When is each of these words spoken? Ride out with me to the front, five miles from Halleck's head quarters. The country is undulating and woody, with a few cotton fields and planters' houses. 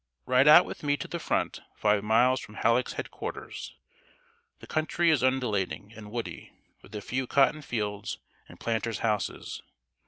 Ride 0.25 0.47
out 0.47 0.65
with 0.65 0.81
me 0.81 0.97
to 0.97 1.07
the 1.07 1.19
front, 1.19 1.61
five 1.75 2.03
miles 2.03 2.39
from 2.39 2.55
Halleck's 2.55 2.93
head 2.93 3.11
quarters. 3.11 3.75
The 4.59 4.65
country 4.65 5.11
is 5.11 5.21
undulating 5.23 5.93
and 5.95 6.09
woody, 6.09 6.51
with 6.81 6.95
a 6.95 7.01
few 7.01 7.27
cotton 7.27 7.61
fields 7.61 8.17
and 8.49 8.59
planters' 8.59 9.01
houses. 9.05 9.61